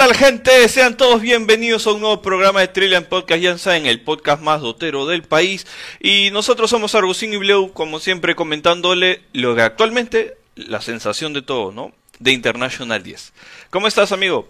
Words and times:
tal 0.00 0.14
gente? 0.14 0.66
Sean 0.70 0.96
todos 0.96 1.20
bienvenidos 1.20 1.86
a 1.86 1.92
un 1.92 2.00
nuevo 2.00 2.22
programa 2.22 2.60
de 2.60 2.68
Trillian 2.68 3.04
Podcast, 3.04 3.42
ya 3.42 3.58
saben, 3.58 3.84
el 3.84 4.00
podcast 4.00 4.40
más 4.40 4.62
dotero 4.62 5.04
del 5.04 5.24
país. 5.24 5.66
Y 6.00 6.30
nosotros 6.30 6.70
somos 6.70 6.94
Argusín 6.94 7.34
y 7.34 7.36
Bleu, 7.36 7.70
como 7.74 8.00
siempre 8.00 8.34
comentándole 8.34 9.20
lo 9.34 9.54
que 9.54 9.60
actualmente, 9.60 10.38
la 10.56 10.80
sensación 10.80 11.34
de 11.34 11.42
todo, 11.42 11.70
¿no? 11.70 11.92
De 12.18 12.32
International 12.32 13.02
10. 13.02 13.34
¿Cómo 13.68 13.88
estás, 13.88 14.10
amigo? 14.12 14.48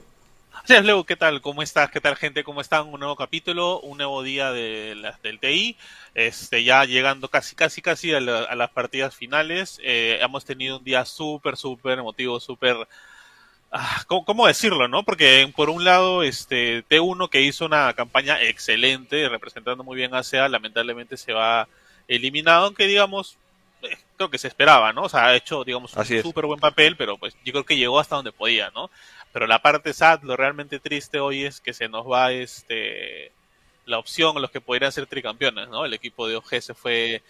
Así 0.53 0.75
es, 0.75 0.85
Leo, 0.85 1.03
¿qué 1.03 1.17
tal? 1.17 1.41
¿Cómo 1.41 1.63
estás? 1.65 1.91
¿Qué 1.91 2.01
tal, 2.01 2.15
gente? 2.15 2.45
¿Cómo 2.45 2.61
están? 2.61 2.87
Un 2.87 3.01
nuevo 3.01 3.17
capítulo, 3.17 3.81
un 3.81 3.99
nuevo 3.99 4.23
día 4.23 4.53
de 4.53 4.95
la- 4.95 5.19
del 5.21 5.41
TI. 5.41 5.77
Este, 6.15 6.63
ya 6.63 6.85
llegando 6.85 7.27
casi, 7.27 7.57
casi, 7.57 7.83
casi 7.83 8.15
a, 8.15 8.19
a 8.19 8.55
las 8.55 8.71
partidas 8.71 9.17
finales. 9.17 9.81
Eh, 9.83 10.21
hemos 10.23 10.45
tenido 10.45 10.79
un 10.79 10.85
día 10.85 11.05
súper, 11.05 11.57
súper 11.57 11.99
emotivo, 11.99 12.39
súper... 12.39 12.77
ah, 13.71 14.05
¿cómo, 14.07 14.25
cómo 14.25 14.47
decirlo, 14.47 14.89
no? 14.89 15.03
Porque 15.03 15.51
por 15.55 15.71
un 15.71 15.85
lado, 15.85 16.23
este 16.23 16.85
T1 16.89 17.29
que 17.29 17.43
hizo 17.43 17.67
una 17.67 17.93
campaña 17.95 18.43
excelente, 18.43 19.29
representando 19.29 19.85
muy 19.85 19.97
bien 19.97 20.15
a 20.15 20.23
SEA, 20.23 20.49
lamentablemente 20.49 21.17
se 21.17 21.33
va 21.33 21.69
eliminado, 22.09 22.67
aunque 22.67 22.87
digamos, 22.87 23.37
eh, 23.83 23.97
creo 24.17 24.31
que 24.31 24.39
se 24.39 24.49
esperaba, 24.49 24.93
¿no? 24.93 25.03
O 25.03 25.09
sea, 25.09 25.27
ha 25.27 25.37
hecho, 25.37 25.65
digamos, 25.65 25.97
Así 25.97 26.17
un 26.17 26.23
súper 26.23 26.47
buen 26.47 26.61
papel, 26.61 26.97
pero 26.97 27.17
pues 27.19 27.37
yo 27.45 27.53
creo 27.53 27.65
que 27.65 27.77
llegó 27.77 27.99
hasta 28.01 28.17
donde 28.17 28.33
podía, 28.33 28.71
¿no? 28.71 28.91
Pero 29.33 29.47
la 29.47 29.63
parte 29.63 29.93
sad, 29.93 30.23
lo 30.23 30.37
realmente 30.37 30.81
triste 30.81 31.21
hoy 31.21 31.45
es 31.45 31.61
que 31.61 31.73
se 31.73 31.89
nos 31.89 32.11
va 32.11 32.33
este 32.33 33.33
la 33.87 33.99
opción 33.99 34.37
a 34.37 34.41
los 34.41 34.51
que 34.51 34.61
podrían 34.61 34.93
ser 34.93 35.07
tricampeones, 35.07 35.69
¿no? 35.69 35.85
El 35.85 35.95
equipo 35.95 36.29
de 36.29 36.37
OG 36.37 36.63
se 36.63 36.75
fue 36.75 37.23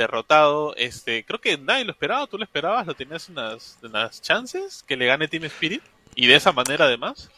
derrotado. 0.00 0.74
Este, 0.76 1.24
creo 1.24 1.40
que 1.40 1.58
nadie 1.58 1.84
lo 1.84 1.92
esperaba, 1.92 2.26
tú 2.26 2.38
lo 2.38 2.44
esperabas, 2.44 2.86
lo 2.86 2.94
tenías 2.94 3.28
unas, 3.28 3.78
unas 3.82 4.20
chances 4.22 4.82
que 4.86 4.96
le 4.96 5.06
gane 5.06 5.28
Team 5.28 5.44
Spirit 5.44 5.82
y 6.14 6.26
de 6.26 6.34
esa 6.36 6.52
manera 6.52 6.86
además. 6.86 7.30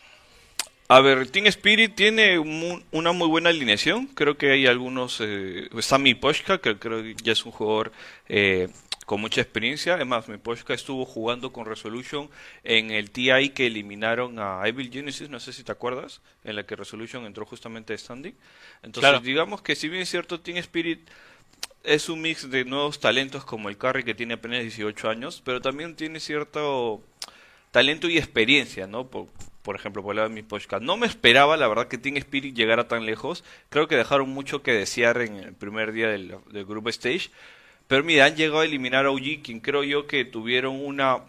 A 0.89 1.01
ver, 1.01 1.29
Team 1.31 1.47
Spirit 1.47 1.95
tiene 1.95 2.39
mu- 2.41 2.81
una 2.91 3.13
muy 3.13 3.29
buena 3.29 3.51
alineación. 3.51 4.07
Creo 4.09 4.37
que 4.37 4.51
hay 4.51 4.67
algunos. 4.67 5.19
Eh, 5.21 5.69
Sami 5.81 6.15
Poshka, 6.15 6.59
que 6.59 6.79
creo 6.79 7.03
que 7.03 7.15
ya 7.23 7.33
es 7.33 7.45
un 7.47 7.53
jugador 7.53 7.93
eh, 8.29 8.67
con 9.07 9.21
mucha 9.21 9.41
experiencia. 9.41 9.95
Además, 9.95 10.27
mi 10.29 10.37
Poshka 10.39 10.75
estuvo 10.75 11.05
jugando 11.07 11.53
con 11.53 11.65
Resolution 11.65 12.29
en 12.65 12.91
el 12.91 13.13
TI 13.13 13.51
que 13.51 13.67
eliminaron 13.69 14.41
a 14.41 14.63
Evil 14.67 14.91
Genesis. 14.91 15.29
No 15.31 15.39
sé 15.39 15.53
si 15.53 15.63
te 15.63 15.71
acuerdas. 15.71 16.23
En 16.43 16.57
la 16.57 16.65
que 16.67 16.75
Resolution 16.75 17.25
entró 17.25 17.47
justamente 17.47 17.93
de 17.93 17.99
standing. 17.99 18.35
Entonces, 18.83 19.11
Claro. 19.11 19.21
digamos 19.25 19.63
que 19.63 19.77
si 19.77 19.89
bien 19.89 20.03
es 20.03 20.11
cierto, 20.11 20.41
Team 20.41 20.57
Spirit 20.57 21.09
es 21.85 22.09
un 22.09 22.21
mix 22.21 22.51
de 22.51 22.65
nuevos 22.65 23.01
talentos 23.01 23.45
como 23.45 23.69
el 23.69 23.79
Carry 23.79 24.05
que 24.05 24.15
tiene 24.15 24.35
apenas 24.35 24.63
18 24.63 25.09
años, 25.09 25.43
pero 25.45 25.61
también 25.61 25.97
tiene 25.97 26.21
cierto 26.21 27.03
talento 27.71 28.09
y 28.09 28.19
experiencia, 28.19 28.87
¿no? 28.87 29.09
Por, 29.09 29.27
por 29.63 29.77
ejemplo, 29.77 30.03
por 30.03 30.13
el 30.13 30.17
lado 30.17 30.29
de 30.29 30.35
mi. 30.35 30.45
No 30.81 30.97
me 30.97 31.07
esperaba, 31.07 31.57
la 31.57 31.69
verdad, 31.69 31.89
que 31.89 31.99
Team 31.99 32.17
Spirit 32.17 32.55
llegara 32.55 32.89
tan 32.89 33.07
lejos. 33.07 33.45
Creo 33.69 33.89
que 33.89 33.97
dejaron 33.97 34.31
mucho 34.31 34.63
que 34.63 34.73
desear 34.73 35.21
en 35.23 35.37
el 35.37 35.55
primer 35.55 35.93
día 35.93 36.09
del, 36.09 36.37
del 36.51 36.65
Group 36.65 36.89
Stage. 36.89 37.31
Pero 37.87 38.05
mira, 38.05 38.27
han 38.27 38.37
llegado 38.37 38.61
a 38.61 38.65
eliminar 38.65 39.07
a 39.07 39.11
OG, 39.11 39.43
quien 39.43 39.61
creo 39.61 39.83
yo 39.83 40.07
que 40.07 40.25
tuvieron 40.25 40.85
una 40.85 41.25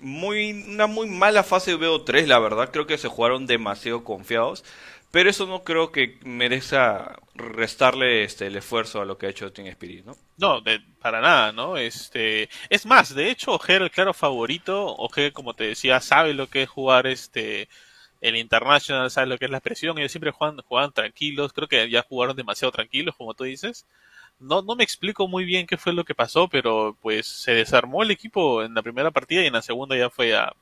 muy, 0.00 0.52
una 0.68 0.86
muy 0.86 1.08
mala 1.08 1.42
fase 1.44 1.72
de 1.72 1.76
BO3, 1.78 2.26
la 2.26 2.38
verdad. 2.38 2.70
Creo 2.72 2.86
que 2.86 2.98
se 2.98 3.08
jugaron 3.08 3.46
demasiado 3.46 4.04
confiados. 4.04 4.64
Pero 5.10 5.28
eso 5.30 5.46
no 5.46 5.64
creo 5.64 5.90
que 5.92 6.18
merezca 6.24 7.18
restarle 7.34 8.22
este, 8.24 8.46
el 8.46 8.56
esfuerzo 8.56 9.00
a 9.00 9.04
lo 9.04 9.18
que 9.18 9.26
ha 9.26 9.30
hecho 9.30 9.52
Team 9.52 9.66
Spirit, 9.68 10.04
¿no? 10.04 10.16
No, 10.36 10.60
de- 10.62 10.80
para 11.00 11.20
nada, 11.20 11.52
¿no? 11.52 11.76
Este, 11.76 12.48
es 12.70 12.86
más, 12.86 13.14
de 13.14 13.30
hecho, 13.30 13.52
OG 13.52 13.74
era 13.74 13.84
el 13.84 13.90
claro 13.90 14.14
favorito. 14.14 14.86
OG, 14.96 15.32
como 15.32 15.54
te 15.54 15.64
decía, 15.64 16.00
sabe 16.00 16.32
lo 16.34 16.48
que 16.48 16.62
es 16.62 16.68
jugar 16.68 17.06
este 17.06 17.68
el 18.22 18.36
International, 18.36 19.10
sabe 19.10 19.28
lo 19.28 19.38
que 19.38 19.46
es 19.46 19.50
la 19.50 19.60
presión. 19.60 19.98
Ellos 19.98 20.12
siempre 20.12 20.30
juegan, 20.32 20.58
juegan 20.62 20.92
tranquilos. 20.92 21.52
Creo 21.54 21.68
que 21.68 21.90
ya 21.90 22.02
jugaron 22.02 22.36
demasiado 22.36 22.72
tranquilos, 22.72 23.16
como 23.16 23.34
tú 23.34 23.44
dices. 23.44 23.86
No, 24.40 24.62
no 24.62 24.74
me 24.74 24.84
explico 24.84 25.28
muy 25.28 25.44
bien 25.44 25.66
qué 25.66 25.76
fue 25.76 25.92
lo 25.92 26.04
que 26.04 26.14
pasó, 26.14 26.48
pero 26.48 26.96
pues 27.02 27.26
se 27.26 27.52
desarmó 27.52 28.02
el 28.02 28.10
equipo 28.10 28.62
en 28.62 28.74
la 28.74 28.82
primera 28.82 29.10
partida 29.10 29.42
y 29.42 29.46
en 29.46 29.52
la 29.52 29.60
segunda 29.62 29.96
ya 29.96 30.08
fue 30.10 30.34
a- 30.34 30.54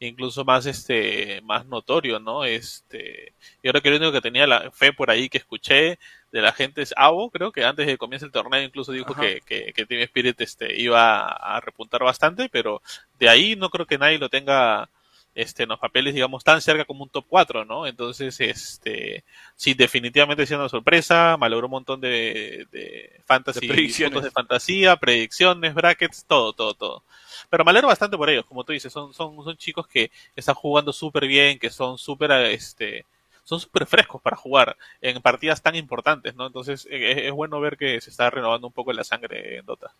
incluso 0.00 0.44
más 0.44 0.66
este 0.66 1.40
más 1.44 1.66
notorio, 1.66 2.18
¿no? 2.20 2.44
Este, 2.44 3.34
yo 3.62 3.70
creo 3.72 3.82
que 3.82 3.90
lo 3.90 3.96
único 3.98 4.12
que 4.12 4.20
tenía 4.22 4.46
la 4.48 4.70
fe 4.72 4.92
por 4.92 5.10
ahí 5.10 5.28
que 5.28 5.38
escuché 5.38 5.98
de 6.32 6.40
la 6.42 6.52
gente 6.52 6.82
es 6.82 6.94
Avo, 6.96 7.30
creo 7.30 7.52
que 7.52 7.64
antes 7.64 7.86
de 7.86 7.92
que 7.92 7.98
comience 7.98 8.26
el 8.26 8.32
torneo 8.32 8.62
incluso 8.62 8.92
dijo 8.92 9.14
que, 9.16 9.42
que, 9.46 9.72
que 9.74 9.86
Team 9.86 10.02
Spirit 10.02 10.40
este, 10.40 10.80
iba 10.80 11.26
a 11.28 11.60
repuntar 11.60 12.02
bastante, 12.04 12.48
pero 12.50 12.82
de 13.20 13.28
ahí 13.28 13.56
no 13.56 13.70
creo 13.70 13.86
que 13.86 13.98
nadie 13.98 14.18
lo 14.18 14.28
tenga 14.30 14.90
este, 15.34 15.62
en 15.62 15.70
los 15.70 15.78
papeles, 15.78 16.14
digamos, 16.14 16.44
tan 16.44 16.60
cerca 16.60 16.84
como 16.84 17.04
un 17.04 17.10
top 17.10 17.24
4, 17.28 17.64
¿no? 17.64 17.86
Entonces, 17.86 18.38
este, 18.40 19.24
sí, 19.56 19.74
definitivamente 19.74 20.46
siendo 20.46 20.64
una 20.64 20.68
sorpresa, 20.68 21.36
malogró 21.38 21.66
un 21.66 21.72
montón 21.72 22.00
de, 22.00 22.66
de 22.70 23.20
fantasy, 23.24 23.66
De 23.66 23.72
predicciones. 23.72 24.22
de 24.22 24.30
fantasía, 24.30 24.96
predicciones, 24.96 25.74
brackets, 25.74 26.24
todo, 26.26 26.52
todo, 26.52 26.74
todo. 26.74 27.02
Pero 27.50 27.64
me 27.64 27.70
alegro 27.70 27.88
bastante 27.88 28.16
por 28.16 28.28
ellos, 28.30 28.44
como 28.44 28.64
tú 28.64 28.72
dices, 28.72 28.92
son, 28.92 29.14
son, 29.14 29.42
son 29.44 29.56
chicos 29.56 29.86
que 29.86 30.10
están 30.36 30.54
jugando 30.54 30.92
súper 30.92 31.26
bien, 31.26 31.58
que 31.58 31.70
son 31.70 31.98
súper, 31.98 32.30
este, 32.32 33.06
son 33.44 33.60
súper 33.60 33.86
frescos 33.86 34.20
para 34.22 34.36
jugar 34.36 34.76
en 35.00 35.20
partidas 35.22 35.62
tan 35.62 35.74
importantes, 35.76 36.34
¿no? 36.34 36.46
Entonces 36.46 36.86
es, 36.90 37.18
es 37.18 37.32
bueno 37.32 37.60
ver 37.60 37.76
que 37.76 38.00
se 38.00 38.10
está 38.10 38.30
renovando 38.30 38.66
un 38.66 38.72
poco 38.72 38.92
la 38.92 39.04
sangre 39.04 39.58
en 39.58 39.66
Dota. 39.66 39.94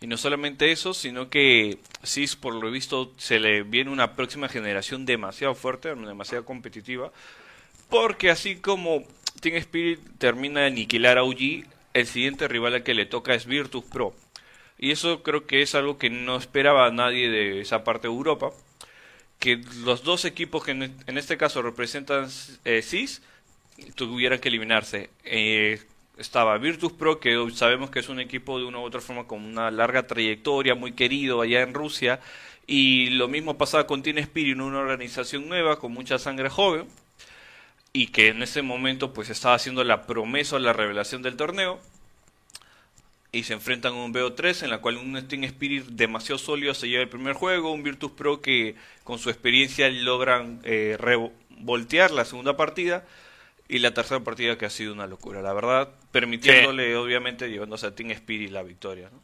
Y 0.00 0.06
no 0.06 0.16
solamente 0.16 0.72
eso, 0.72 0.94
sino 0.94 1.30
que 1.30 1.78
SIS, 2.02 2.36
por 2.36 2.54
lo 2.54 2.70
visto, 2.70 3.12
se 3.18 3.38
le 3.38 3.62
viene 3.62 3.90
una 3.90 4.14
próxima 4.14 4.48
generación 4.48 5.06
demasiado 5.06 5.54
fuerte, 5.54 5.94
demasiado 5.94 6.44
competitiva. 6.44 7.12
Porque 7.88 8.30
así 8.30 8.56
como 8.56 9.04
Team 9.40 9.56
Spirit 9.56 10.00
termina 10.18 10.60
de 10.60 10.66
aniquilar 10.66 11.18
a 11.18 11.24
OG, 11.24 11.64
el 11.94 12.06
siguiente 12.06 12.48
rival 12.48 12.74
al 12.74 12.82
que 12.82 12.94
le 12.94 13.06
toca 13.06 13.34
es 13.34 13.46
Virtus 13.46 13.84
Pro. 13.84 14.14
Y 14.78 14.90
eso 14.90 15.22
creo 15.22 15.46
que 15.46 15.62
es 15.62 15.74
algo 15.76 15.98
que 15.98 16.10
no 16.10 16.36
esperaba 16.36 16.90
nadie 16.90 17.30
de 17.30 17.60
esa 17.60 17.84
parte 17.84 18.08
de 18.08 18.14
Europa. 18.14 18.50
Que 19.38 19.60
los 19.84 20.02
dos 20.02 20.24
equipos 20.24 20.64
que 20.64 20.72
en, 20.72 21.18
este 21.18 21.36
caso 21.36 21.62
representan 21.62 22.28
eh, 22.64 22.82
tuvieran 23.94 24.40
que 24.40 24.48
eliminarse. 24.48 25.10
Eh, 25.24 25.80
estaba 26.16 26.58
Virtus 26.58 26.92
Pro, 26.92 27.20
que 27.20 27.36
sabemos 27.54 27.90
que 27.90 28.00
es 28.00 28.08
un 28.08 28.20
equipo 28.20 28.58
de 28.58 28.64
una 28.64 28.78
u 28.78 28.82
otra 28.82 29.00
forma 29.00 29.26
con 29.26 29.44
una 29.44 29.70
larga 29.70 30.06
trayectoria, 30.06 30.74
muy 30.74 30.92
querido 30.92 31.40
allá 31.40 31.62
en 31.62 31.74
Rusia. 31.74 32.20
Y 32.66 33.10
lo 33.10 33.28
mismo 33.28 33.58
pasaba 33.58 33.86
con 33.86 34.02
Team 34.02 34.18
Spirit, 34.18 34.56
una 34.56 34.78
organización 34.78 35.48
nueva 35.48 35.78
con 35.78 35.92
mucha 35.92 36.18
sangre 36.18 36.48
joven. 36.48 36.86
Y 37.92 38.08
que 38.08 38.28
en 38.28 38.42
ese 38.42 38.62
momento 38.62 39.12
pues 39.12 39.30
estaba 39.30 39.54
haciendo 39.54 39.84
la 39.84 40.06
promesa 40.06 40.56
o 40.56 40.58
la 40.58 40.72
revelación 40.72 41.22
del 41.22 41.36
torneo. 41.36 41.80
Y 43.32 43.44
se 43.44 43.54
enfrentan 43.54 43.94
a 43.94 43.96
un 43.96 44.12
BO3 44.12 44.64
en 44.64 44.70
la 44.70 44.78
cual 44.78 44.98
un 44.98 45.26
Team 45.26 45.44
Spirit 45.44 45.86
demasiado 45.86 46.38
sólido 46.38 46.74
se 46.74 46.88
lleva 46.88 47.02
el 47.02 47.08
primer 47.08 47.32
juego, 47.32 47.72
un 47.72 47.82
Virtus 47.82 48.12
Pro 48.12 48.42
que 48.42 48.76
con 49.04 49.18
su 49.18 49.30
experiencia 49.30 49.88
logran 49.88 50.60
eh, 50.64 50.96
revoltear 50.98 52.10
la 52.10 52.26
segunda 52.26 52.58
partida 52.58 53.06
y 53.68 53.78
la 53.78 53.94
tercera 53.94 54.20
partida 54.20 54.58
que 54.58 54.66
ha 54.66 54.70
sido 54.70 54.92
una 54.92 55.06
locura, 55.06 55.40
la 55.40 55.54
verdad, 55.54 55.88
permitiéndole 56.12 56.96
obviamente 56.96 57.48
llevándose 57.50 57.86
a 57.86 57.94
Team 57.94 58.10
Spirit 58.12 58.50
la 58.52 58.62
victoria. 58.62 59.10
¿no? 59.12 59.20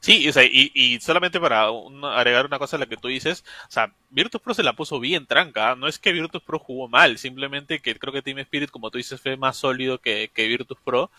Sí, 0.00 0.28
o 0.28 0.32
sea, 0.32 0.42
y, 0.44 0.72
y 0.74 0.98
solamente 1.00 1.38
para 1.38 1.70
un- 1.70 2.04
agregar 2.04 2.44
una 2.46 2.58
cosa 2.58 2.74
a 2.76 2.80
la 2.80 2.86
que 2.86 2.96
tú 2.96 3.06
dices, 3.08 3.44
o 3.68 3.70
sea, 3.70 3.94
Virtus 4.10 4.40
Pro 4.40 4.52
se 4.52 4.64
la 4.64 4.72
puso 4.72 4.98
bien 4.98 5.26
tranca, 5.26 5.70
¿ah? 5.70 5.76
no 5.76 5.86
es 5.86 5.98
que 6.00 6.12
Virtus 6.12 6.42
Pro 6.42 6.58
jugó 6.58 6.88
mal, 6.88 7.18
simplemente 7.18 7.80
que 7.80 7.94
creo 7.96 8.12
que 8.12 8.20
Team 8.22 8.38
Spirit, 8.40 8.70
como 8.70 8.90
tú 8.90 8.98
dices, 8.98 9.20
fue 9.20 9.36
más 9.36 9.56
sólido 9.56 9.98
que, 10.00 10.30
que 10.34 10.48
Virtus 10.48 10.78
Pro. 10.84 11.10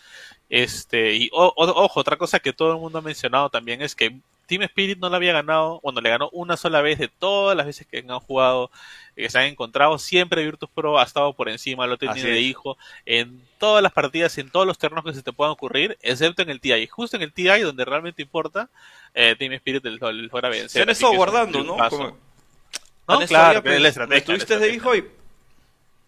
Este, 0.50 1.14
y 1.14 1.30
o- 1.32 1.52
o- 1.56 1.84
ojo, 1.84 2.00
otra 2.00 2.16
cosa 2.18 2.40
que 2.40 2.52
todo 2.52 2.72
el 2.74 2.78
mundo 2.80 2.98
ha 2.98 3.02
mencionado 3.02 3.48
también 3.50 3.82
es 3.82 3.94
que 3.94 4.18
Team 4.46 4.62
Spirit 4.62 4.98
no 4.98 5.08
le 5.10 5.16
había 5.16 5.32
ganado, 5.32 5.80
bueno, 5.82 6.00
le 6.00 6.10
ganó 6.10 6.28
una 6.32 6.56
sola 6.56 6.80
vez 6.82 6.98
de 6.98 7.08
todas 7.08 7.56
las 7.56 7.66
veces 7.66 7.86
que 7.86 7.98
han 7.98 8.20
jugado, 8.20 8.70
que 9.16 9.28
se 9.30 9.38
han 9.38 9.46
encontrado, 9.46 9.98
siempre 9.98 10.44
Virtus 10.44 10.68
Pro 10.70 10.98
ha 10.98 11.02
estado 11.04 11.32
por 11.32 11.48
encima, 11.48 11.86
lo 11.86 11.96
Así 12.08 12.22
de 12.22 12.40
hijo 12.40 12.76
en 13.06 13.40
todas 13.58 13.82
las 13.82 13.92
partidas, 13.92 14.36
en 14.38 14.50
todos 14.50 14.66
los 14.66 14.78
terrenos 14.78 15.04
que 15.04 15.14
se 15.14 15.22
te 15.22 15.32
puedan 15.32 15.52
ocurrir, 15.52 15.96
excepto 16.02 16.42
en 16.42 16.50
el 16.50 16.60
TI. 16.60 16.86
Justo 16.86 17.16
en 17.16 17.22
el 17.22 17.32
TI, 17.32 17.60
donde 17.60 17.84
realmente 17.84 18.22
importa, 18.22 18.68
eh, 19.14 19.34
Team 19.38 19.52
Spirit 19.52 19.84
el, 19.86 19.98
el 20.02 20.30
fuera 20.30 20.48
a 20.48 20.50
vencer. 20.50 20.70
Se 20.70 20.82
han 20.82 20.88
estado 20.90 21.12
es 21.12 21.18
guardando, 21.18 21.62
¿no? 21.64 21.76
Como- 21.88 22.18
No, 23.08 23.20
han 23.20 23.26
claro, 23.26 23.62
que 23.62 23.68
es 23.70 23.74
la 23.76 23.78
pues, 23.80 23.88
estrategia. 23.88 24.18
Estuviste 24.18 24.54
la 24.54 24.60
de 24.60 24.74
hijo 24.74 24.94
y... 24.94 25.04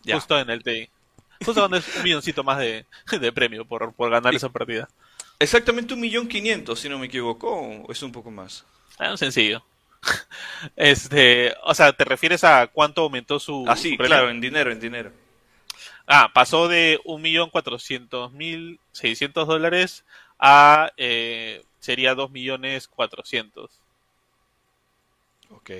Ya. 0.02 0.14
Justo 0.16 0.38
en 0.38 0.50
el 0.50 0.62
TI. 0.62 0.88
Justo 1.44 1.60
donde 1.60 1.78
es 1.78 1.96
un 1.96 2.02
milloncito 2.02 2.42
más 2.44 2.58
de, 2.58 2.86
de 3.20 3.32
premio 3.32 3.64
por, 3.64 3.92
por 3.92 4.10
ganar 4.10 4.34
esa 4.34 4.48
partida. 4.48 4.88
Exactamente 5.38 5.94
un 5.94 6.00
millón 6.00 6.28
quinientos, 6.28 6.80
si 6.80 6.88
no 6.88 6.98
me 6.98 7.06
equivoco, 7.06 7.48
o 7.50 7.92
es 7.92 8.02
un 8.02 8.10
poco 8.12 8.30
más. 8.30 8.64
Ah, 8.98 9.16
sencillo. 9.16 9.64
Este, 10.76 11.54
o 11.64 11.74
sea, 11.74 11.92
¿te 11.92 12.04
refieres 12.04 12.42
a 12.44 12.66
cuánto 12.68 13.02
aumentó 13.02 13.38
su, 13.38 13.64
Ah, 13.68 13.76
su 13.76 13.82
sí, 13.82 13.96
premio? 13.96 14.08
claro, 14.16 14.30
en 14.30 14.40
dinero, 14.40 14.72
en 14.72 14.80
dinero. 14.80 15.12
Ah, 16.06 16.30
pasó 16.32 16.68
de 16.68 16.98
1.400.600 17.04 19.46
dólares 19.46 20.04
a 20.38 20.90
eh, 20.96 21.62
sería 21.80 22.14
2.400.000. 22.14 23.68
Ok. 25.50 25.70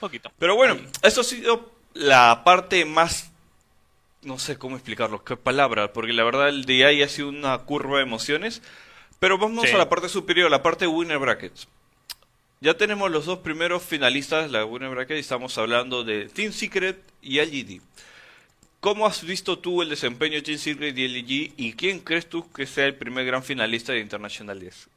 Poquito. 0.00 0.30
Pero 0.38 0.54
bueno, 0.56 0.76
eso 1.02 1.22
ha 1.22 1.24
sido 1.24 1.72
la 1.94 2.42
parte 2.44 2.84
más 2.84 3.32
no 4.24 4.38
sé 4.38 4.56
cómo 4.58 4.76
explicarlo, 4.76 5.22
qué 5.24 5.36
palabra, 5.36 5.92
porque 5.92 6.12
la 6.12 6.24
verdad 6.24 6.48
el 6.48 6.64
DI 6.64 7.02
ha 7.02 7.08
sido 7.08 7.28
una 7.28 7.56
curva 7.58 7.98
de 7.98 8.04
emociones. 8.04 8.62
Pero 9.20 9.38
vamos 9.38 9.68
Sí. 9.68 9.74
a 9.74 9.78
la 9.78 9.88
parte 9.88 10.08
superior, 10.08 10.50
la 10.50 10.62
parte 10.62 10.86
winner 10.86 11.18
brackets. 11.18 11.68
Ya 12.60 12.74
tenemos 12.74 13.10
los 13.10 13.26
dos 13.26 13.38
primeros 13.40 13.82
finalistas, 13.82 14.50
la 14.50 14.64
winner 14.64 14.90
bracket, 14.90 15.16
y 15.16 15.20
estamos 15.20 15.56
hablando 15.58 16.02
de 16.04 16.28
Team 16.28 16.52
Secret 16.52 16.98
y 17.22 17.38
LGD. 17.40 17.80
¿Cómo 18.80 19.06
has 19.06 19.24
visto 19.24 19.58
tú 19.58 19.80
el 19.82 19.88
desempeño 19.88 20.34
de 20.36 20.42
Team 20.42 20.58
Secret 20.58 20.96
y 20.98 21.04
LG 21.08 21.52
y 21.56 21.72
quién 21.74 22.00
crees 22.00 22.28
tú 22.28 22.50
que 22.52 22.66
sea 22.66 22.84
el 22.86 22.94
primer 22.96 23.24
gran 23.24 23.42
finalista 23.42 23.92
de 23.92 24.00
International 24.00 24.60
10? 24.60 24.88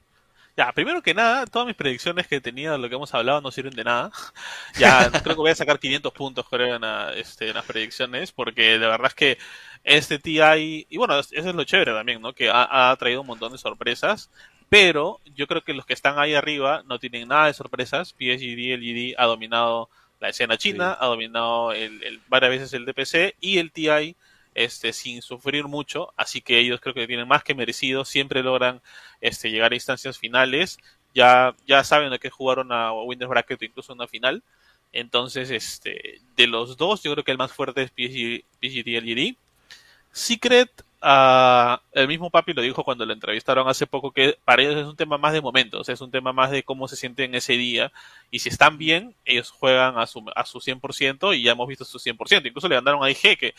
Ya, 0.58 0.72
primero 0.72 1.04
que 1.04 1.14
nada, 1.14 1.46
todas 1.46 1.68
mis 1.68 1.76
predicciones 1.76 2.26
que 2.28 2.42
tenía 2.42 2.72
de 2.72 2.78
lo 2.80 2.90
que 2.90 2.96
hemos 2.96 3.14
hablado 3.14 3.42
no 3.42 3.52
sirven 3.52 3.76
de 3.76 3.84
nada. 3.84 4.12
Ya, 4.80 5.10
creo 5.12 5.36
que 5.36 5.42
voy 5.42 5.52
a 5.52 5.56
sacar 5.56 5.80
500 5.80 6.12
puntos, 6.14 6.48
creo, 6.50 6.76
en, 6.76 6.82
la- 6.82 7.14
este, 7.14 7.50
en 7.50 7.54
las 7.56 7.66
predicciones, 7.66 8.32
porque 8.32 8.80
de 8.80 8.88
verdad 8.88 9.08
es 9.08 9.14
que 9.16 9.38
este 9.84 10.18
TI, 10.20 10.88
y 10.90 10.98
bueno, 10.98 11.20
es- 11.20 11.32
eso 11.32 11.50
es 11.50 11.56
lo 11.56 11.64
chévere 11.64 11.94
también, 11.94 12.22
¿no? 12.22 12.34
Que 12.34 12.50
ha, 12.50 12.90
ha 12.92 12.96
traído 12.98 13.22
un 13.22 13.28
montón 13.28 13.52
de 13.52 13.58
sorpresas, 13.60 14.32
pero 14.70 15.20
yo 15.36 15.46
creo 15.48 15.64
que 15.64 15.74
los 15.74 15.86
que 15.86 15.94
están 15.94 16.18
ahí 16.20 16.34
arriba 16.34 16.82
no 16.88 16.98
tienen 17.00 17.28
nada 17.28 17.48
de 17.48 17.54
sorpresas. 17.54 18.14
PSG, 18.14 18.74
LGD 18.74 19.16
ha 19.18 19.26
dominado 19.26 19.90
la 20.20 20.30
escena 20.30 20.58
china, 20.58 20.94
Sí. 20.94 20.98
ha 21.02 21.06
dominado 21.06 21.72
el, 21.74 22.04
el- 22.04 22.22
varias 22.28 22.50
veces 22.52 22.74
el 22.74 22.86
DPC 22.86 23.36
y 23.40 23.60
el 23.60 23.72
TI 23.72 24.16
este, 24.58 24.92
sin 24.92 25.22
sufrir 25.22 25.66
mucho, 25.66 26.12
así 26.18 26.42
que 26.42 26.58
ellos 26.58 26.82
creo 26.82 26.96
que 26.96 27.08
tienen 27.08 27.28
más 27.28 27.44
que 27.44 27.54
merecido, 27.54 28.04
siempre 28.06 28.42
logran 28.42 28.82
este, 29.22 29.52
llegar 29.52 29.72
a 29.72 29.76
instancias 29.76 30.18
finales, 30.18 30.80
ya, 31.14 31.56
ya 31.68 31.84
saben 31.84 32.10
de 32.10 32.20
que 32.20 32.32
jugaron 32.32 32.72
a 32.72 32.92
Winners 32.92 33.30
Bracket 33.30 33.62
o 33.62 33.66
incluso 33.66 33.94
una 33.94 34.08
final, 34.08 34.44
entonces 34.94 35.52
este, 35.52 36.22
de 36.36 36.48
los 36.48 36.76
dos 36.76 37.04
yo 37.04 37.12
creo 37.14 37.24
que 37.24 37.32
el 37.32 37.38
más 37.38 37.54
fuerte 37.54 37.84
es 37.84 37.92
PGT 37.92 38.88
LGD. 38.88 39.36
Secret, 40.18 40.84
ah, 41.00 41.80
el 41.92 42.08
mismo 42.08 42.32
papi 42.32 42.54
lo 42.54 42.64
dijo 42.64 42.84
cuando 42.84 43.06
lo 43.06 43.14
entrevistaron 43.14 43.70
hace 43.70 43.86
poco 43.86 44.12
que 44.12 44.36
para 44.44 44.64
ellos 44.64 44.76
es 44.76 44.88
un 44.88 44.96
tema 44.96 45.20
más 45.20 45.32
de 45.32 45.42
momentos, 45.42 45.88
es 45.90 46.02
un 46.02 46.10
tema 46.10 46.34
más 46.34 46.50
de 46.50 46.64
cómo 46.64 46.88
se 46.88 46.96
sienten 46.96 47.36
ese 47.36 47.54
día 47.54 47.92
y 48.32 48.40
si 48.40 48.50
están 48.50 48.80
bien, 48.80 49.14
ellos 49.26 49.52
juegan 49.52 50.00
a 50.00 50.08
su, 50.08 50.26
a 50.36 50.44
su 50.44 50.60
100% 50.60 51.38
y 51.38 51.44
ya 51.44 51.52
hemos 51.52 51.68
visto 51.68 51.86
su 51.86 52.00
100%, 52.00 52.48
incluso 52.48 52.68
le 52.68 52.74
ganaron 52.74 53.04
a 53.04 53.12
IG 53.12 53.38
que 53.38 53.54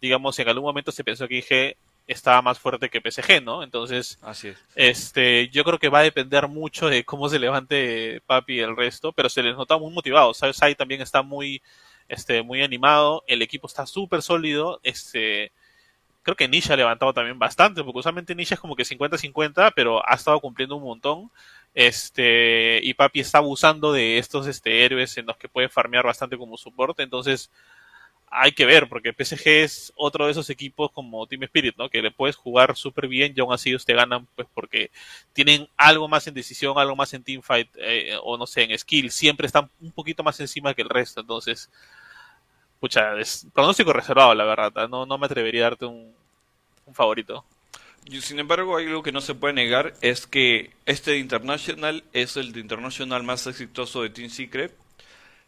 digamos 0.00 0.38
en 0.38 0.48
algún 0.48 0.62
momento 0.62 0.92
se 0.92 1.02
pensó 1.02 1.26
que 1.26 1.38
IG 1.38 1.76
estaba 2.06 2.40
más 2.42 2.60
fuerte 2.60 2.90
que 2.90 3.00
PSG, 3.00 3.42
¿no? 3.42 3.64
Entonces, 3.64 4.20
Así 4.22 4.48
es. 4.48 4.58
este, 4.76 5.48
yo 5.48 5.64
creo 5.64 5.80
que 5.80 5.88
va 5.88 5.98
a 5.98 6.02
depender 6.04 6.46
mucho 6.46 6.88
de 6.88 7.04
cómo 7.04 7.28
se 7.28 7.40
levante 7.40 8.20
Papi 8.26 8.54
y 8.54 8.60
el 8.60 8.76
resto, 8.76 9.12
pero 9.12 9.28
se 9.28 9.42
les 9.42 9.56
nota 9.56 9.76
muy 9.78 9.92
motivados. 9.92 10.36
¿sabes? 10.36 10.58
Sai 10.58 10.76
también 10.76 11.00
está 11.00 11.22
muy, 11.22 11.60
este, 12.06 12.42
muy 12.42 12.62
animado, 12.62 13.24
el 13.26 13.42
equipo 13.42 13.66
está 13.66 13.84
súper 13.84 14.22
sólido, 14.22 14.78
este, 14.84 15.50
creo 16.24 16.36
que 16.36 16.48
Nisha 16.48 16.74
ha 16.74 16.76
levantado 16.76 17.12
también 17.12 17.38
bastante, 17.38 17.84
porque 17.84 18.00
usualmente 18.00 18.34
Nisha 18.34 18.56
es 18.56 18.60
como 18.60 18.74
que 18.74 18.84
50-50, 18.84 19.72
pero 19.76 20.02
ha 20.08 20.14
estado 20.14 20.40
cumpliendo 20.40 20.74
un 20.76 20.82
montón. 20.82 21.30
Este, 21.74 22.80
y 22.82 22.94
Papi 22.94 23.20
está 23.20 23.38
abusando 23.38 23.92
de 23.92 24.18
estos 24.18 24.46
este, 24.46 24.84
héroes 24.84 25.16
en 25.18 25.26
los 25.26 25.36
que 25.36 25.48
puede 25.48 25.68
farmear 25.68 26.04
bastante 26.04 26.38
como 26.38 26.56
soporte, 26.56 27.02
entonces 27.02 27.50
hay 28.36 28.52
que 28.52 28.64
ver, 28.64 28.88
porque 28.88 29.12
PSG 29.12 29.46
es 29.62 29.92
otro 29.94 30.26
de 30.26 30.32
esos 30.32 30.50
equipos 30.50 30.90
como 30.90 31.26
Team 31.26 31.44
Spirit, 31.44 31.76
¿no? 31.78 31.88
Que 31.88 32.02
le 32.02 32.10
puedes 32.10 32.34
jugar 32.34 32.76
súper 32.76 33.06
bien 33.06 33.32
y 33.36 33.40
aún 33.40 33.52
así 33.52 33.68
ellos 33.68 33.84
te 33.84 33.94
ganan, 33.94 34.26
pues 34.34 34.48
porque 34.52 34.90
tienen 35.32 35.68
algo 35.76 36.08
más 36.08 36.26
en 36.26 36.34
decisión, 36.34 36.76
algo 36.76 36.96
más 36.96 37.14
en 37.14 37.22
teamfight, 37.22 37.68
eh, 37.76 38.16
o 38.24 38.36
no 38.36 38.46
sé, 38.46 38.64
en 38.64 38.76
skill, 38.76 39.12
siempre 39.12 39.46
están 39.46 39.70
un 39.80 39.92
poquito 39.92 40.24
más 40.24 40.40
encima 40.40 40.74
que 40.74 40.82
el 40.82 40.88
resto, 40.88 41.20
entonces, 41.20 41.70
pucha, 42.84 43.18
es 43.18 43.46
pronóstico 43.54 43.94
reservado, 43.94 44.34
la 44.34 44.44
verdad, 44.44 44.70
¿ah? 44.74 44.86
no, 44.86 45.06
no 45.06 45.16
me 45.16 45.24
atrevería 45.24 45.62
a 45.62 45.70
darte 45.70 45.86
un, 45.86 46.12
un 46.84 46.94
favorito. 46.94 47.42
Y, 48.04 48.20
Sin 48.20 48.38
embargo, 48.38 48.76
algo 48.76 49.02
que 49.02 49.10
no 49.10 49.22
se 49.22 49.34
puede 49.34 49.54
negar, 49.54 49.94
es 50.02 50.26
que 50.26 50.70
este 50.84 51.16
International 51.16 52.04
es 52.12 52.36
el 52.36 52.54
International 52.58 53.22
más 53.22 53.46
exitoso 53.46 54.02
de 54.02 54.10
Team 54.10 54.28
Secret. 54.28 54.76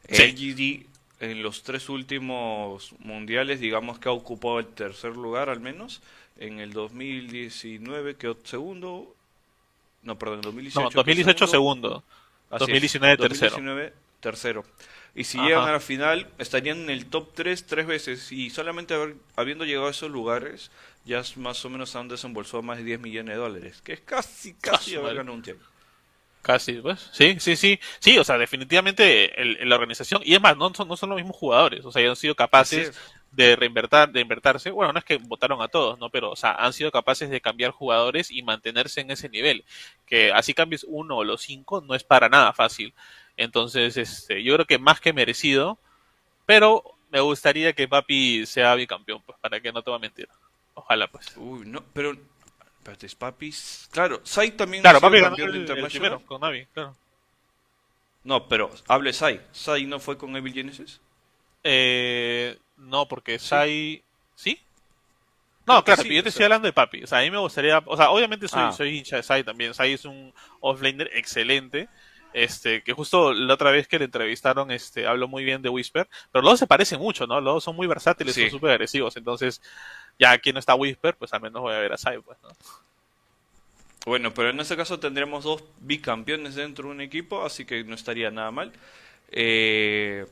Sí. 0.09 0.23
LGD 0.23 0.87
en 1.23 1.43
los 1.43 1.63
tres 1.63 1.91
últimos 1.91 2.95
mundiales, 3.01 3.61
digamos 3.61 3.99
que 3.99 4.09
ha 4.09 4.13
ocupado 4.13 4.59
el 4.59 4.69
tercer 4.69 5.15
lugar 5.15 5.51
al 5.51 5.61
menos. 5.61 6.01
En 6.39 6.59
el 6.59 6.73
2019 6.73 8.17
quedó 8.17 8.39
segundo. 8.45 9.15
No, 10.05 10.17
perdón, 10.17 10.37
en 10.37 10.43
2018. 10.43 10.81
No, 10.81 10.89
quedó 10.89 11.01
2018 11.01 11.47
segundo, 11.49 12.03
Así 12.49 12.55
es, 12.55 12.61
2019 12.61 13.17
tercero. 13.19 13.51
2019 13.51 13.93
tercero. 14.21 14.65
Y 15.17 15.25
si 15.25 15.39
Ajá. 15.39 15.47
llegan 15.49 15.69
a 15.69 15.73
la 15.73 15.81
final, 15.81 16.29
estarían 16.39 16.79
en 16.83 16.91
el 16.91 17.07
top 17.07 17.31
3 17.35 17.65
tres 17.67 17.87
veces. 17.87 18.31
Y 18.31 18.51
solamente 18.51 18.95
haber- 18.95 19.17
habiendo 19.35 19.65
llegado 19.65 19.89
a 19.89 19.91
esos 19.91 20.11
lugares, 20.11 20.71
ya 21.07 21.23
más 21.37 21.65
o 21.65 21.71
menos 21.71 21.97
han 21.97 22.07
desembolsado 22.09 22.63
más 22.63 22.77
de 22.79 22.85
10 22.85 23.01
millones 23.01 23.35
de 23.35 23.41
dólares. 23.41 23.81
Que 23.83 23.95
es 23.95 24.01
casi, 24.01 24.53
casi 24.55 24.95
haber 24.95 25.15
ganado 25.17 25.35
un 25.35 25.43
tiempo. 25.43 25.65
Casi, 26.43 26.75
pues. 26.75 27.09
Sí, 27.13 27.37
sí, 27.41 27.57
sí. 27.57 27.81
Sí, 27.99 28.19
o 28.19 28.25
sea, 28.25 28.39
definitivamente 28.39 29.41
el- 29.41 29.69
la 29.69 29.75
organización, 29.75 30.21
y 30.25 30.35
es 30.35 30.41
más, 30.41 30.57
no 30.57 30.73
son, 30.75 30.87
no 30.87 30.97
son 30.97 31.09
los 31.11 31.17
mismos 31.17 31.37
jugadores, 31.37 31.85
o 31.85 31.91
sea, 31.91 32.01
ellos 32.03 32.13
han 32.13 32.17
sido 32.21 32.35
capaces 32.37 32.97
de 33.33 33.57
reinvertir, 33.57 34.09
de 34.13 34.21
invertirse. 34.21 34.71
Bueno, 34.71 34.93
no 34.93 34.99
es 35.01 35.05
que 35.05 35.17
votaron 35.17 35.61
a 35.61 35.69
todos, 35.69 35.99
¿no? 35.99 36.09
Pero, 36.11 36.31
o 36.31 36.37
sea, 36.37 36.53
han 36.53 36.73
sido 36.73 36.91
capaces 36.93 37.31
de 37.31 37.41
cambiar 37.41 37.73
jugadores 37.73 38.31
y 38.31 38.43
mantenerse 38.43 39.01
en 39.01 39.11
ese 39.11 39.29
nivel. 39.29 39.65
Que 40.07 40.31
así 40.33 40.55
cambies 40.55 40.85
uno 40.89 41.17
o 41.17 41.25
los 41.25 41.43
cinco 41.43 41.81
no 41.81 41.95
es 41.95 42.05
para 42.05 42.29
nada 42.29 42.53
fácil. 42.53 42.95
Entonces, 43.37 43.97
este, 43.97 44.43
yo 44.43 44.55
creo 44.55 44.67
que 44.67 44.79
más 44.79 45.01
que 45.01 45.13
merecido, 45.13 45.79
pero 46.47 46.83
me 47.11 47.21
gustaría 47.21 47.73
que 47.73 47.89
Papi 47.89 48.47
sea 48.47 48.75
bicampeón, 48.75 49.23
pues, 49.23 49.39
para 49.41 49.61
que 49.61 49.73
no 49.73 49.83
te 49.83 49.91
va 49.91 49.97
a 49.97 50.01
mentir. 50.01 50.29
Ojalá, 50.75 51.07
pues. 51.09 51.33
Uy, 51.37 51.67
no, 51.67 51.83
pero. 51.93 52.13
Espérate, 52.79 53.07
es 53.07 53.15
Papis. 53.15 53.89
Claro, 53.91 54.21
Sai 54.23 54.53
también 54.53 54.83
Claro, 54.83 55.01
Papi 55.01 55.17
ganó 55.21 55.37
campeón 55.37 55.69
el, 55.69 55.87
primero 55.87 56.21
con 56.25 56.41
Navi, 56.41 56.67
claro. 56.67 56.95
No, 58.23 58.47
pero 58.49 58.71
hable 58.89 59.13
Sai. 59.13 59.41
Sai 59.53 59.87
no 59.87 59.99
fue 59.99 60.17
con 60.17 60.37
Evil 60.37 60.53
Genesis. 60.53 61.01
Eh, 61.65 62.57
no, 62.77 63.07
porque 63.09 63.39
Sai... 63.39 64.03
¿Sí? 64.37 64.61
No, 65.67 65.83
claro, 65.83 66.03
sí, 66.03 66.15
yo 66.15 66.23
te 66.23 66.29
estoy 66.29 66.41
sea. 66.41 66.47
hablando 66.47 66.67
de 66.67 66.73
Papi. 66.73 67.03
O 67.03 67.07
sea, 67.09 67.19
a 67.19 67.23
mí 67.23 67.31
me 67.31 67.39
gustaría... 67.39 67.83
O 67.87 67.97
sea, 67.97 68.11
obviamente 68.11 68.47
soy, 68.47 68.63
Ah. 68.63 68.73
soy 68.73 68.99
hincha 68.99 69.17
de 69.17 69.23
Sai 69.25 69.43
también. 69.43 69.75
Sai 69.75 69.93
es 69.95 70.05
un 70.05 70.33
offlaner 70.61 71.11
excelente. 71.15 71.89
Este, 72.39 72.83
que 72.83 72.93
justo 72.93 73.33
la 73.33 73.55
otra 73.55 73.71
vez 73.71 73.89
que 73.89 73.99
le 73.99 74.05
entrevistaron, 74.05 74.71
este, 74.71 75.07
habló 75.07 75.27
muy 75.27 75.43
bien 75.43 75.63
de 75.63 75.71
Whisper. 75.71 76.07
Pero 76.31 76.43
los 76.43 76.53
dos 76.53 76.59
se 76.61 76.67
parecen 76.67 77.01
mucho, 77.01 77.27
¿no? 77.27 77.41
Los 77.41 77.55
dos 77.55 77.65
son 77.65 77.77
muy 77.77 77.87
versátiles, 77.87 78.35
Sí. 78.35 78.43
son 78.43 78.51
súper 78.51 78.73
agresivos. 78.73 79.17
Entonces, 79.17 79.63
ya 80.19 80.33
aquí 80.33 80.53
no 80.53 80.59
está 80.59 80.75
Whisper, 80.75 81.17
pues 81.17 81.33
al 81.33 81.41
menos 81.41 81.63
voy 81.63 81.73
a 81.75 81.79
ver 81.79 81.95
a 81.95 81.97
Sai, 81.97 82.19
pues, 82.21 82.37
¿no? 82.43 82.51
Bueno, 84.05 84.35
pero 84.35 84.51
en 84.51 84.61
este 84.61 84.77
caso 84.77 85.01
tendremos 85.01 85.45
dos 85.45 85.65
bicampeones 85.81 86.57
dentro 86.57 86.85
de 86.89 86.91
un 86.95 87.01
equipo, 87.01 87.43
así 87.43 87.65
que 87.65 87.85
no 87.85 87.95
estaría 87.95 88.31
nada 88.31 88.51
mal. 88.51 88.71
Eh, 89.33 90.27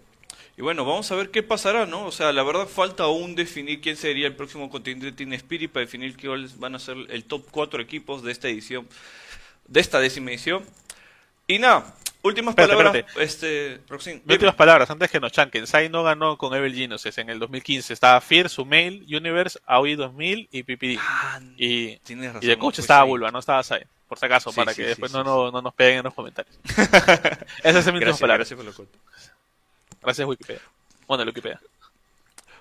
y 0.58 0.60
bueno, 0.60 0.84
vamos 0.84 1.10
a 1.10 1.14
ver 1.16 1.30
qué 1.30 1.42
pasará, 1.42 1.86
¿no? 1.86 2.04
O 2.04 2.12
sea, 2.12 2.34
la 2.34 2.42
verdad 2.42 2.66
falta 2.68 3.04
aún 3.04 3.34
definir 3.34 3.80
quién 3.80 3.96
sería 3.96 4.26
el 4.26 4.36
próximo 4.36 4.68
continente 4.68 5.06
de 5.06 5.12
Team 5.12 5.32
Spirit 5.32 5.72
para 5.72 5.86
definir 5.86 6.14
cuáles 6.20 6.58
van 6.58 6.74
a 6.74 6.78
ser 6.78 6.98
el 7.08 7.24
top 7.24 7.46
4 7.50 7.80
equipos 7.80 8.22
de 8.22 8.30
esta 8.30 8.48
edición, 8.50 8.86
de 9.68 9.80
esta 9.80 10.00
décima 10.00 10.30
edición. 10.32 10.64
Y 11.46 11.58
nada, 11.58 11.94
últimas 12.22 12.52
Espérate, 12.52 12.74
palabras, 12.76 12.94
espérate. 13.06 13.24
este, 13.24 13.80
Roxin, 13.88 14.22
Mis 14.24 14.34
últimas 14.34 14.54
palabras, 14.54 14.90
antes 14.90 15.10
que 15.10 15.20
nos 15.20 15.32
chanquen. 15.32 15.66
Sai 15.66 15.88
no 15.90 16.02
ganó 16.02 16.38
con 16.38 16.54
Evil 16.54 16.74
Geniuses 16.74 17.16
en 17.18 17.28
el 17.30 17.38
2015. 17.38 17.92
Estaba 17.92 18.20
Fear, 18.20 18.48
Sumail, 18.48 19.04
Universe, 19.14 19.58
AOI 19.66 19.94
2000 19.96 20.48
y 20.50 20.62
PPD. 20.62 20.98
Ah, 21.00 21.40
Y, 21.56 21.96
tienes 21.98 22.28
razón, 22.32 22.42
y 22.44 22.46
de 22.46 22.58
coach 22.58 22.78
estaba. 22.78 23.04
Bulba, 23.04 23.30
no 23.30 23.38
estaba 23.40 23.62
Sai. 23.62 23.84
Por 24.08 24.18
si 24.18 24.26
acaso, 24.26 24.50
Sí, 24.50 24.56
para 24.56 24.72
sí, 24.72 24.76
que 24.76 24.82
sí, 24.82 24.88
después 24.90 25.12
no, 25.12 25.24
no, 25.24 25.50
no 25.50 25.60
nos 25.62 25.74
peguen 25.74 25.98
en 25.98 26.04
los 26.04 26.14
comentarios. 26.14 26.54
Esas 27.62 27.84
son 27.84 27.94
mis 27.94 28.00
últimas 28.02 28.20
palabras. 28.20 28.48
gracias 28.48 28.56
por 28.56 28.64
lo 28.66 28.72
corto. 28.74 28.98
Gracias, 30.02 30.28
Wikipedia. 30.28 30.60
Bueno, 31.06 31.24
Wikipedia. 31.24 31.60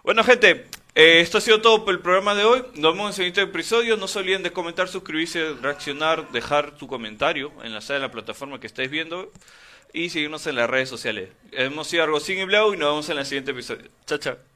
Bueno, 0.03 0.23
gente, 0.23 0.67
eh, 0.95 1.21
esto 1.21 1.37
ha 1.37 1.41
sido 1.41 1.61
todo 1.61 1.85
por 1.85 1.93
el 1.93 1.99
programa 2.01 2.35
de 2.35 2.43
hoy. 2.43 2.63
Nos 2.75 2.93
vemos 2.93 3.01
en 3.01 3.07
el 3.07 3.13
siguiente 3.13 3.41
episodio. 3.41 3.97
No 3.97 4.07
se 4.07 4.19
olviden 4.19 4.43
de 4.43 4.51
comentar, 4.51 4.87
suscribirse, 4.87 5.53
reaccionar, 5.61 6.31
dejar 6.31 6.77
tu 6.77 6.87
comentario 6.87 7.51
en 7.63 7.73
la 7.73 7.81
sala 7.81 7.99
de 7.99 8.05
la 8.07 8.11
plataforma 8.11 8.59
que 8.59 8.67
estáis 8.67 8.89
viendo 8.89 9.31
y 9.93 10.09
seguirnos 10.09 10.45
en 10.47 10.55
las 10.55 10.69
redes 10.69 10.89
sociales. 10.89 11.29
Hemos 11.51 11.87
sido 11.87 12.03
Argocín 12.03 12.39
y 12.39 12.45
Blau 12.45 12.73
y 12.73 12.77
nos 12.77 12.89
vemos 12.89 13.09
en 13.09 13.17
el 13.17 13.25
siguiente 13.25 13.51
episodio. 13.51 13.89
Chao, 14.05 14.17
chao. 14.17 14.52